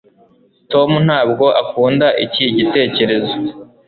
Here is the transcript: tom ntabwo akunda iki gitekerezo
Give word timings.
tom 0.71 0.89
ntabwo 1.07 1.45
akunda 1.63 2.07
iki 2.25 2.45
gitekerezo 2.57 3.35